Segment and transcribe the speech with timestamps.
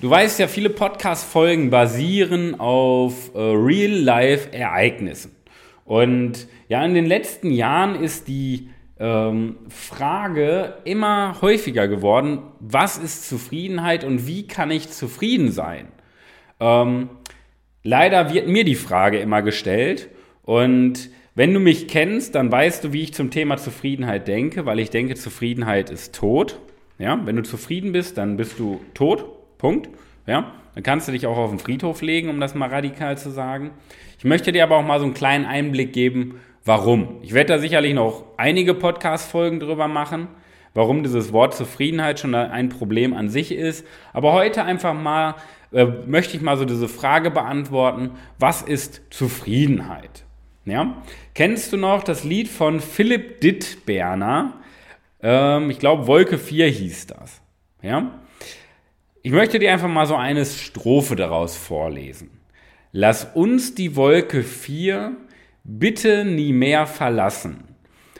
[0.00, 5.30] Du weißt ja, viele Podcast-Folgen basieren auf äh, Real-Life-Ereignissen.
[5.84, 13.28] Und ja, in den letzten Jahren ist die ähm, Frage immer häufiger geworden, was ist
[13.28, 15.88] Zufriedenheit und wie kann ich zufrieden sein?
[16.58, 17.08] Ähm,
[17.84, 20.08] leider wird mir die Frage immer gestellt
[20.42, 24.80] und wenn du mich kennst, dann weißt du, wie ich zum Thema Zufriedenheit denke, weil
[24.80, 26.60] ich denke, Zufriedenheit ist tot.
[26.98, 29.33] Ja, wenn du zufrieden bist, dann bist du tot.
[29.64, 29.88] Punkt.
[30.26, 33.30] Ja, dann kannst du dich auch auf den Friedhof legen, um das mal radikal zu
[33.30, 33.70] sagen.
[34.18, 37.16] Ich möchte dir aber auch mal so einen kleinen Einblick geben, warum.
[37.22, 40.28] Ich werde da sicherlich noch einige Podcast-Folgen drüber machen,
[40.74, 43.86] warum dieses Wort Zufriedenheit schon ein Problem an sich ist.
[44.12, 45.34] Aber heute einfach mal
[45.72, 50.26] äh, möchte ich mal so diese Frage beantworten, was ist Zufriedenheit?
[50.66, 51.02] Ja?
[51.32, 54.60] Kennst du noch das Lied von Philipp Dittberner?
[55.22, 57.40] Ähm, ich glaube, Wolke 4 hieß das.
[57.80, 58.20] Ja?
[59.26, 62.28] Ich möchte dir einfach mal so eine Strophe daraus vorlesen.
[62.92, 65.12] Lass uns die Wolke 4
[65.64, 67.64] bitte nie mehr verlassen,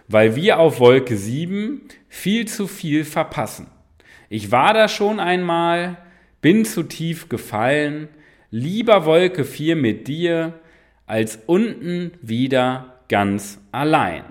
[0.09, 3.67] weil wir auf Wolke 7 viel zu viel verpassen.
[4.31, 5.99] Ich war da schon einmal,
[6.41, 8.09] bin zu tief gefallen,
[8.51, 10.55] lieber Wolke 4 mit dir,
[11.07, 14.25] als unten wieder ganz allein.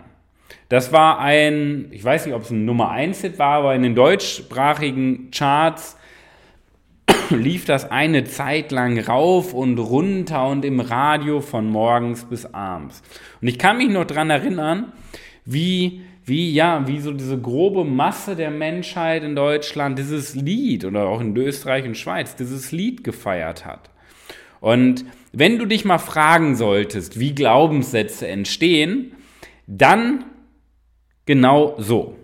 [0.70, 3.84] Das war ein, ich weiß nicht, ob es ein Nummer 1 Hit war, aber in
[3.84, 5.98] den deutschsprachigen Charts
[7.38, 13.02] lief das eine Zeit lang rauf und runter und im Radio von morgens bis abends.
[13.42, 14.94] Und ich kann mich noch daran erinnern,
[15.46, 21.08] wie, wie, ja, wie so diese grobe Masse der Menschheit in Deutschland dieses Lied oder
[21.08, 23.90] auch in Österreich und Schweiz dieses Lied gefeiert hat.
[24.62, 29.14] Und wenn du dich mal fragen solltest, wie Glaubenssätze entstehen,
[29.68, 30.26] dann
[31.26, 32.16] genau so.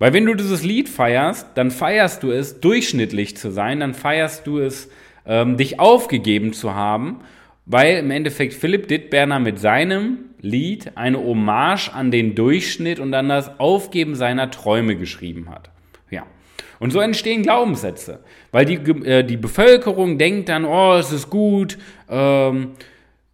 [0.00, 4.46] Weil wenn du dieses Lied feierst, dann feierst du es, durchschnittlich zu sein, dann feierst
[4.46, 4.88] du es,
[5.26, 7.20] ähm, dich aufgegeben zu haben,
[7.66, 13.28] weil im Endeffekt Philipp Dittberner mit seinem Lied eine Hommage an den Durchschnitt und an
[13.28, 15.70] das Aufgeben seiner Träume geschrieben hat.
[16.10, 16.24] Ja.
[16.78, 18.20] Und so entstehen Glaubenssätze,
[18.52, 21.76] weil die, äh, die Bevölkerung denkt dann, oh, es ist gut,
[22.08, 22.70] ähm,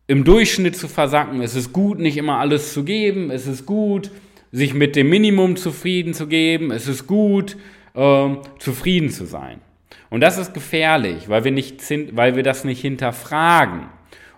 [0.08, 4.10] im Durchschnitt zu versacken, es ist gut, nicht immer alles zu geben, es ist gut,
[4.52, 6.70] sich mit dem Minimum zufrieden zu geben.
[6.70, 7.56] Es ist gut,
[7.94, 9.60] äh, zufrieden zu sein.
[10.10, 11.82] Und das ist gefährlich, weil wir, nicht,
[12.14, 13.88] weil wir das nicht hinterfragen.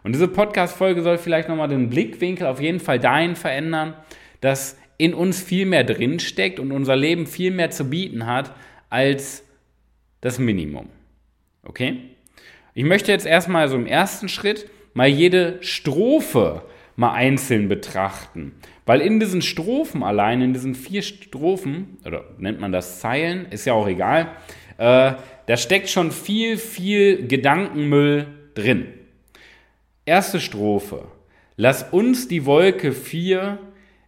[0.03, 3.95] Und diese Podcast-Folge soll vielleicht nochmal den Blickwinkel auf jeden Fall dahin verändern,
[4.41, 8.55] dass in uns viel mehr drinsteckt und unser Leben viel mehr zu bieten hat
[8.91, 9.45] als
[10.21, 10.89] das Minimum.
[11.63, 12.01] Okay?
[12.75, 16.63] Ich möchte jetzt erstmal so im ersten Schritt mal jede Strophe
[16.99, 18.57] mal einzeln betrachten.
[18.85, 23.67] Weil in diesen Strophen allein, in diesen vier Strophen, oder nennt man das Zeilen, ist
[23.67, 24.33] ja auch egal,
[24.79, 25.13] äh,
[25.47, 28.89] da steckt schon viel, viel Gedankenmüll drin.
[30.07, 31.07] Erste Strophe.
[31.57, 33.61] Lass uns die Wolke 4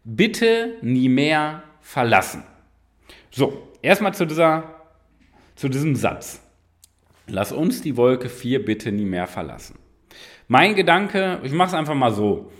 [0.02, 2.42] bitte nie mehr verlassen.
[3.30, 6.42] So, erstmal zu, zu diesem Satz.
[7.28, 9.78] Lass uns die Wolke 4 bitte nie mehr verlassen.
[10.48, 12.50] Mein Gedanke, ich mache es einfach mal so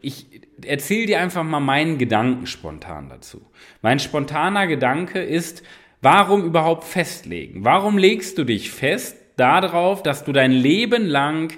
[0.00, 0.26] ich
[0.64, 3.46] erzähle dir einfach mal meinen Gedanken spontan dazu.
[3.82, 5.62] Mein spontaner Gedanke ist,
[6.00, 7.64] warum überhaupt festlegen?
[7.64, 11.52] Warum legst du dich fest darauf, dass du dein Leben lang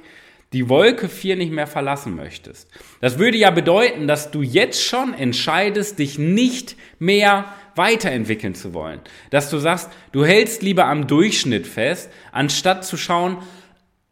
[0.53, 2.71] die Wolke 4 nicht mehr verlassen möchtest?
[3.00, 7.45] Das würde ja bedeuten, dass du jetzt schon entscheidest, dich nicht mehr
[7.77, 9.00] weiterentwickeln zu wollen.
[9.31, 13.38] Dass du sagst, du hältst lieber am Durchschnitt fest, anstatt zu schauen,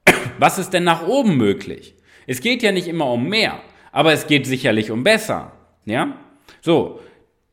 [0.38, 1.94] was ist denn nach oben möglich?
[2.26, 3.60] Es geht ja nicht immer um mehr
[3.92, 5.52] aber es geht sicherlich um besser.
[5.84, 6.16] Ja?
[6.60, 7.00] So,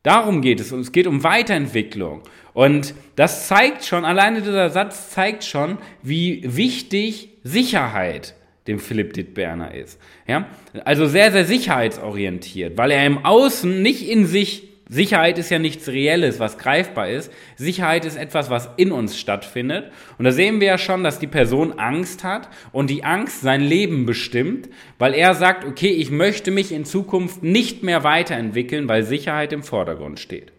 [0.03, 0.71] darum geht es.
[0.71, 2.21] Und es geht um Weiterentwicklung.
[2.53, 8.35] Und das zeigt schon, alleine dieser Satz zeigt schon, wie wichtig Sicherheit
[8.67, 9.99] dem Philipp Dittberner ist.
[10.27, 10.47] Ja?
[10.83, 15.87] Also sehr, sehr sicherheitsorientiert, weil er im Außen nicht in sich Sicherheit ist ja nichts
[15.87, 17.31] Reelles, was greifbar ist.
[17.55, 19.91] Sicherheit ist etwas, was in uns stattfindet.
[20.19, 23.61] Und da sehen wir ja schon, dass die Person Angst hat und die Angst sein
[23.61, 29.03] Leben bestimmt, weil er sagt, okay, ich möchte mich in Zukunft nicht mehr weiterentwickeln, weil
[29.03, 30.51] Sicherheit im Vordergrund steht.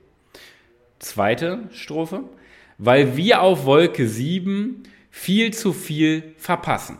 [0.99, 2.25] Zweite Strophe.
[2.79, 6.99] Weil wir auf Wolke 7 viel zu viel verpassen.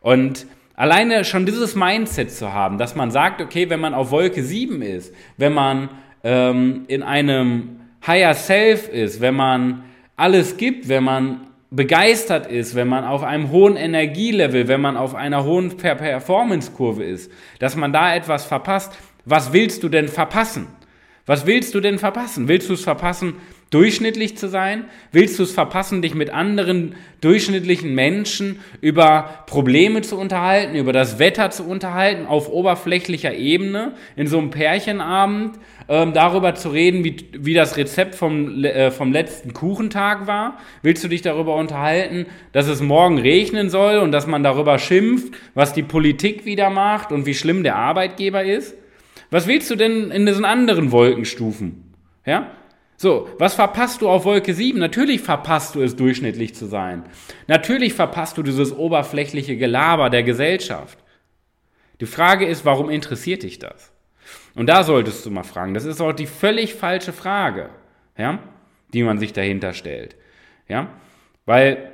[0.00, 4.42] Und alleine schon dieses Mindset zu haben, dass man sagt, okay, wenn man auf Wolke
[4.42, 5.90] 7 ist, wenn man
[6.24, 9.84] ähm, in einem Higher Self ist, wenn man
[10.16, 15.14] alles gibt, wenn man begeistert ist, wenn man auf einem hohen Energielevel, wenn man auf
[15.14, 18.92] einer hohen Performance-Kurve ist, dass man da etwas verpasst.
[19.24, 20.66] Was willst du denn verpassen?
[21.26, 22.48] Was willst du denn verpassen?
[22.48, 23.36] Willst du es verpassen,
[23.70, 24.84] durchschnittlich zu sein?
[25.12, 31.18] Willst du es verpassen, dich mit anderen durchschnittlichen Menschen über Probleme zu unterhalten, über das
[31.18, 35.58] Wetter zu unterhalten, auf oberflächlicher Ebene, in so einem Pärchenabend,
[35.88, 40.58] ähm, darüber zu reden, wie, wie das Rezept vom, äh, vom letzten Kuchentag war?
[40.82, 45.32] Willst du dich darüber unterhalten, dass es morgen regnen soll und dass man darüber schimpft,
[45.54, 48.74] was die Politik wieder macht und wie schlimm der Arbeitgeber ist?
[49.30, 51.94] Was willst du denn in diesen anderen Wolkenstufen?
[52.26, 52.50] Ja?
[53.02, 54.78] So, was verpasst du auf Wolke 7?
[54.78, 57.04] Natürlich verpasst du es, durchschnittlich zu sein.
[57.46, 60.98] Natürlich verpasst du dieses oberflächliche Gelaber der Gesellschaft.
[62.00, 63.90] Die Frage ist, warum interessiert dich das?
[64.54, 65.72] Und da solltest du mal fragen.
[65.72, 67.70] Das ist auch die völlig falsche Frage,
[68.18, 68.38] ja,
[68.92, 70.16] die man sich dahinter stellt.
[70.68, 70.88] Ja?
[71.46, 71.92] Weil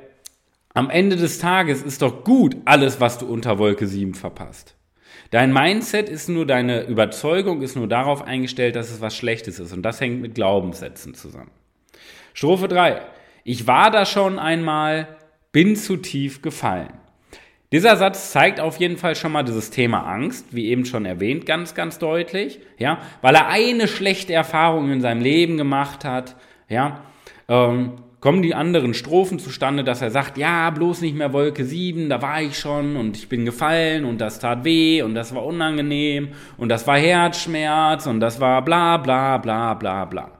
[0.73, 4.76] am Ende des Tages ist doch gut alles, was du unter Wolke 7 verpasst.
[5.31, 9.73] Dein Mindset ist nur, deine Überzeugung ist nur darauf eingestellt, dass es was Schlechtes ist.
[9.73, 11.51] Und das hängt mit Glaubenssätzen zusammen.
[12.33, 13.01] Strophe 3.
[13.43, 15.07] Ich war da schon einmal,
[15.51, 16.93] bin zu tief gefallen.
[17.71, 21.45] Dieser Satz zeigt auf jeden Fall schon mal dieses Thema Angst, wie eben schon erwähnt,
[21.45, 26.37] ganz, ganz deutlich, ja, weil er eine schlechte Erfahrung in seinem Leben gemacht hat,
[26.69, 27.01] ja,
[27.49, 32.09] ähm, kommen die anderen Strophen zustande, dass er sagt, ja, bloß nicht mehr Wolke 7,
[32.09, 35.45] da war ich schon und ich bin gefallen und das tat weh und das war
[35.45, 40.31] unangenehm und das war Herzschmerz und das war bla bla bla bla bla.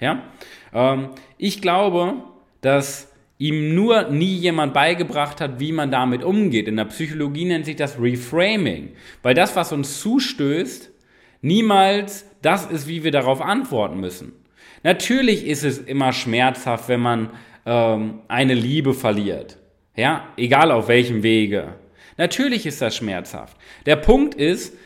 [0.00, 0.22] Ja?
[0.72, 2.14] Ähm, ich glaube,
[2.62, 6.68] dass ihm nur nie jemand beigebracht hat, wie man damit umgeht.
[6.68, 8.92] In der Psychologie nennt sich das Reframing,
[9.22, 10.90] weil das, was uns zustößt,
[11.42, 14.32] niemals das ist, wie wir darauf antworten müssen.
[14.86, 17.30] Natürlich ist es immer schmerzhaft, wenn man
[17.66, 19.58] ähm, eine Liebe verliert.
[19.96, 21.74] Ja, egal auf welchem Wege.
[22.18, 23.56] Natürlich ist das schmerzhaft.
[23.84, 24.76] Der Punkt ist,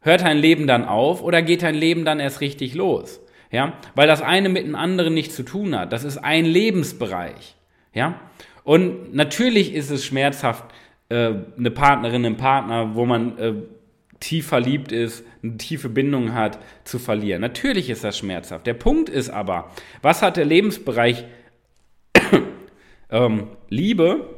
[0.00, 3.20] hört dein Leben dann auf oder geht dein Leben dann erst richtig los?
[3.52, 5.92] Ja, weil das eine mit dem anderen nichts zu tun hat.
[5.92, 7.54] Das ist ein Lebensbereich.
[7.92, 8.18] Ja,
[8.64, 10.64] und natürlich ist es schmerzhaft,
[11.10, 13.52] äh, eine Partnerin, einen Partner, wo man äh,
[14.20, 17.40] tief verliebt ist, eine tiefe Bindung hat, zu verlieren.
[17.40, 18.66] Natürlich ist das schmerzhaft.
[18.66, 19.70] Der Punkt ist aber,
[20.02, 21.24] was hat der Lebensbereich
[23.10, 24.28] ähm, Liebe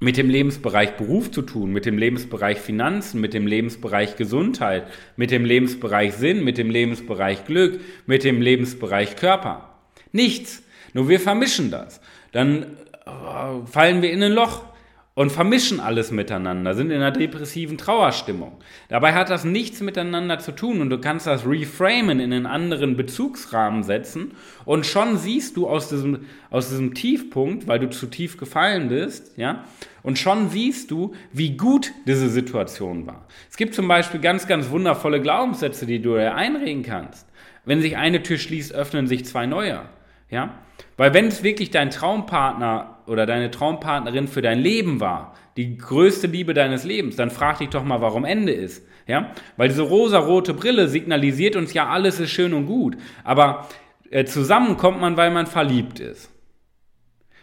[0.00, 5.30] mit dem Lebensbereich Beruf zu tun, mit dem Lebensbereich Finanzen, mit dem Lebensbereich Gesundheit, mit
[5.30, 9.78] dem Lebensbereich Sinn, mit dem Lebensbereich Glück, mit dem Lebensbereich Körper?
[10.12, 10.62] Nichts.
[10.92, 12.00] Nur wir vermischen das.
[12.32, 12.76] Dann
[13.06, 14.73] äh, fallen wir in ein Loch
[15.14, 18.58] und vermischen alles miteinander, sind in einer depressiven Trauerstimmung.
[18.88, 22.96] Dabei hat das nichts miteinander zu tun und du kannst das reframen in einen anderen
[22.96, 24.32] Bezugsrahmen setzen
[24.64, 29.38] und schon siehst du aus diesem, aus diesem Tiefpunkt, weil du zu tief gefallen bist,
[29.38, 29.64] ja,
[30.02, 33.26] und schon siehst du, wie gut diese Situation war.
[33.48, 37.28] Es gibt zum Beispiel ganz, ganz wundervolle Glaubenssätze, die du dir einregen kannst.
[37.64, 39.82] Wenn sich eine Tür schließt, öffnen sich zwei neue.
[40.28, 40.58] Ja?
[40.96, 46.26] Weil wenn es wirklich dein Traumpartner oder deine Traumpartnerin für dein Leben war, die größte
[46.26, 48.86] Liebe deines Lebens, dann frag dich doch mal, warum Ende ist.
[49.06, 49.32] Ja?
[49.56, 52.96] Weil diese rosa-rote Brille signalisiert uns ja, alles ist schön und gut.
[53.22, 53.68] Aber
[54.10, 56.30] äh, zusammen kommt man, weil man verliebt ist.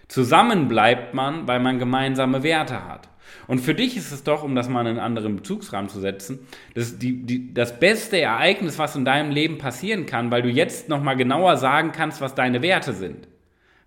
[0.07, 3.07] Zusammen bleibt man, weil man gemeinsame Werte hat.
[3.47, 6.39] Und für dich ist es doch, um das mal in einen anderen Bezugsrahmen zu setzen,
[6.75, 10.89] das, die, die, das beste Ereignis, was in deinem Leben passieren kann, weil du jetzt
[10.89, 13.27] nochmal genauer sagen kannst, was deine Werte sind.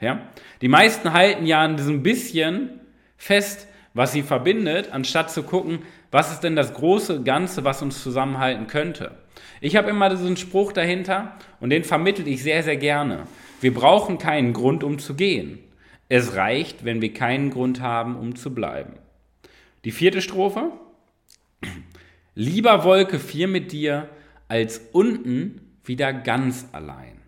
[0.00, 0.28] Ja?
[0.60, 2.80] Die meisten halten ja an diesem bisschen
[3.16, 8.02] fest, was sie verbindet, anstatt zu gucken, was ist denn das große Ganze, was uns
[8.02, 9.12] zusammenhalten könnte.
[9.60, 13.26] Ich habe immer diesen Spruch dahinter und den vermittle ich sehr, sehr gerne.
[13.60, 15.58] Wir brauchen keinen Grund, um zu gehen.
[16.08, 18.94] Es reicht, wenn wir keinen Grund haben, um zu bleiben.
[19.84, 20.72] Die vierte Strophe.
[22.34, 24.08] Lieber Wolke 4 mit dir,
[24.48, 27.23] als unten wieder ganz allein.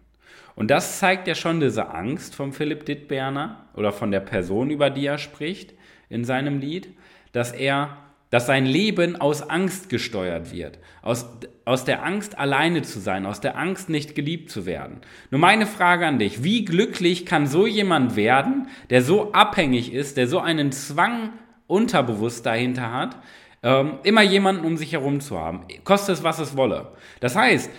[0.57, 4.91] Und das zeigt ja schon diese Angst von Philipp Dittberner oder von der Person, über
[4.91, 5.75] die er spricht
[6.09, 6.89] in seinem Lied,
[7.33, 7.99] dass er,
[8.31, 10.79] dass sein Leben aus Angst gesteuert wird.
[11.03, 11.27] Aus,
[11.67, 15.03] aus der Angst alleine zu sein, aus der Angst nicht geliebt zu werden.
[15.31, 20.17] Nur meine Frage an dich, wie glücklich kann so jemand werden, der so abhängig ist,
[20.17, 21.35] der so einen Zwang
[21.67, 23.19] unterbewusst dahinter hat,
[23.63, 26.93] ähm, immer jemanden um sich herum zu haben, koste es, was es wolle.
[27.21, 27.71] Das heißt,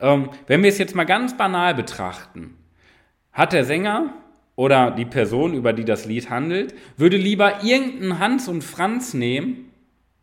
[0.00, 2.56] ähm, wenn wir es jetzt mal ganz banal betrachten,
[3.32, 4.14] hat der Sänger
[4.54, 9.72] oder die Person, über die das Lied handelt, würde lieber irgendeinen Hans und Franz nehmen,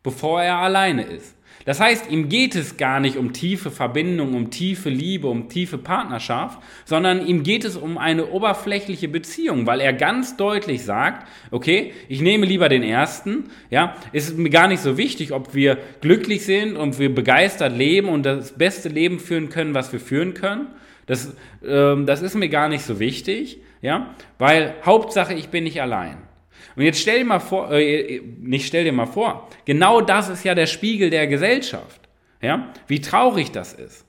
[0.01, 1.38] bevor er alleine ist.
[1.65, 5.77] Das heißt, ihm geht es gar nicht um tiefe Verbindung, um tiefe Liebe, um tiefe
[5.77, 11.93] Partnerschaft, sondern ihm geht es um eine oberflächliche Beziehung, weil er ganz deutlich sagt, okay,
[12.10, 16.46] ich nehme lieber den ersten, ja, ist mir gar nicht so wichtig, ob wir glücklich
[16.46, 20.67] sind und wir begeistert leben und das beste Leben führen können, was wir führen können.
[21.05, 21.34] Das,
[21.65, 26.17] ähm, das ist mir gar nicht so wichtig, ja, weil Hauptsache, ich bin nicht allein.
[26.75, 30.43] Und jetzt stell dir mal vor, äh, nicht stell dir mal vor, genau das ist
[30.43, 32.01] ja der Spiegel der Gesellschaft.
[32.41, 32.74] Ja?
[32.88, 34.05] Wie traurig das ist.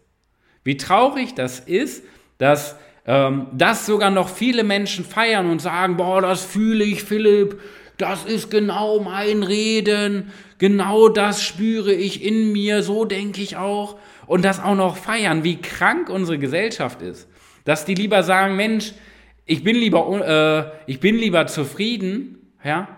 [0.65, 2.05] Wie traurig das ist,
[2.39, 7.61] dass ähm, das sogar noch viele Menschen feiern und sagen, boah, das fühle ich, Philipp,
[7.99, 13.99] das ist genau mein Reden, genau das spüre ich in mir, so denke ich auch.
[14.27, 17.29] Und das auch noch feiern, wie krank unsere Gesellschaft ist.
[17.65, 18.93] Dass die lieber sagen, Mensch,
[19.45, 22.89] ich bin lieber, äh, ich bin lieber zufrieden, ja?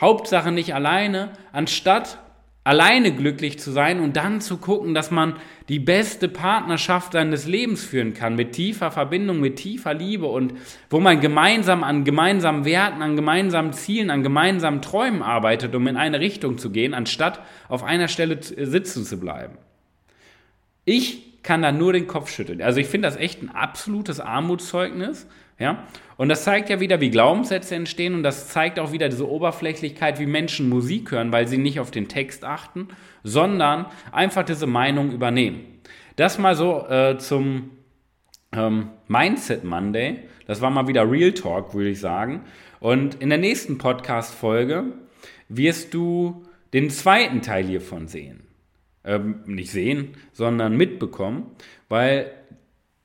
[0.00, 2.18] Hauptsache nicht alleine, anstatt
[2.62, 5.36] alleine glücklich zu sein und dann zu gucken, dass man
[5.68, 10.54] die beste Partnerschaft seines Lebens führen kann, mit tiefer Verbindung, mit tiefer Liebe und
[10.90, 15.96] wo man gemeinsam an gemeinsamen Werten, an gemeinsamen Zielen, an gemeinsamen Träumen arbeitet, um in
[15.96, 19.56] eine Richtung zu gehen, anstatt auf einer Stelle sitzen zu bleiben.
[20.84, 22.60] Ich kann da nur den Kopf schütteln.
[22.60, 25.26] Also ich finde das echt ein absolutes Armutszeugnis,
[25.60, 25.86] ja?
[26.16, 30.18] Und das zeigt ja wieder, wie Glaubenssätze entstehen und das zeigt auch wieder diese Oberflächlichkeit,
[30.18, 32.88] wie Menschen Musik hören, weil sie nicht auf den Text achten,
[33.22, 35.60] sondern einfach diese Meinung übernehmen.
[36.16, 37.70] Das mal so äh, zum
[38.52, 40.24] ähm, Mindset Monday.
[40.46, 42.42] Das war mal wieder Real Talk, würde ich sagen.
[42.80, 44.92] Und in der nächsten Podcast-Folge
[45.48, 48.42] wirst du den zweiten Teil hiervon sehen.
[49.04, 51.52] Ähm, nicht sehen, sondern mitbekommen,
[51.88, 52.32] weil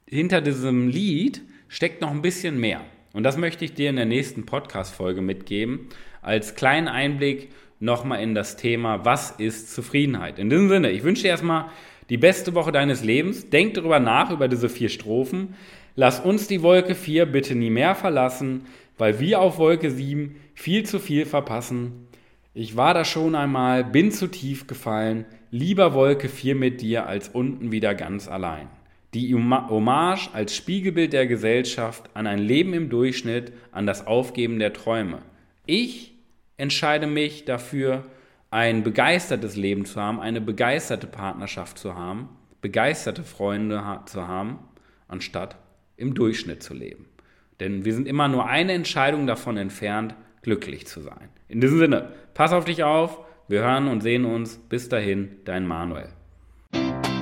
[0.06, 1.42] hinter diesem Lied
[1.76, 2.80] steckt noch ein bisschen mehr.
[3.12, 5.90] Und das möchte ich dir in der nächsten Podcast-Folge mitgeben,
[6.22, 7.50] als kleinen Einblick
[7.82, 10.40] nochmal in das Thema, was ist Zufriedenheit?
[10.40, 11.66] In diesem Sinne, ich wünsche dir erstmal
[12.10, 13.50] die beste Woche deines Lebens.
[13.50, 15.56] Denk darüber nach, über diese vier Strophen.
[15.98, 18.68] Lass uns die Wolke 4 bitte nie mehr verlassen,
[18.98, 22.08] weil wir auf Wolke 7 viel zu viel verpassen.
[22.54, 27.28] Ich war da schon einmal, bin zu tief gefallen, lieber Wolke 4 mit dir als
[27.28, 28.70] unten wieder ganz allein.
[29.16, 34.74] Die Hommage als Spiegelbild der Gesellschaft an ein Leben im Durchschnitt, an das Aufgeben der
[34.74, 35.20] Träume.
[35.66, 36.14] Ich
[36.58, 38.04] entscheide mich dafür,
[38.52, 42.28] ein begeistertes Leben zu haben, eine begeisterte Partnerschaft zu haben,
[42.60, 44.60] begeisterte Freunde zu haben,
[45.08, 45.56] anstatt
[45.96, 47.06] im Durchschnitt zu leben.
[47.62, 51.30] Denn wir sind immer nur eine Entscheidung davon entfernt, glücklich zu sein.
[51.48, 54.58] In diesem Sinne, pass auf dich auf, wir hören und sehen uns.
[54.58, 56.10] Bis dahin, dein Manuel.